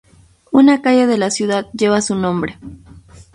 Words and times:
Una 0.51 0.81
calle 0.81 1.05
de 1.05 1.19
la 1.19 1.29
ciudad 1.29 1.67
lleva 1.73 2.01
su 2.01 2.15
nombre. 2.15 2.57